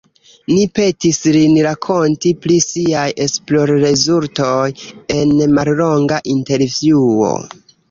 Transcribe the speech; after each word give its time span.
Ni 0.51 0.61
petis 0.77 1.19
lin 1.35 1.59
rakonti 1.65 2.31
pri 2.45 2.55
siaj 2.69 3.05
esplorrezultoj 3.27 4.65
en 5.19 5.39
mallonga 5.61 6.23
intervjuo. 6.37 7.33